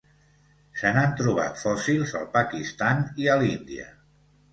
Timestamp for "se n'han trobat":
0.77-1.61